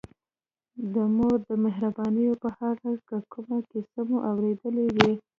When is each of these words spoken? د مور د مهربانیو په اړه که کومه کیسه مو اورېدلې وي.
د 0.93 0.95
مور 1.15 1.37
د 1.49 1.51
مهربانیو 1.65 2.33
په 2.43 2.49
اړه 2.69 2.91
که 3.07 3.17
کومه 3.33 3.57
کیسه 3.69 4.01
مو 4.09 4.17
اورېدلې 4.29 4.87
وي. 4.95 5.13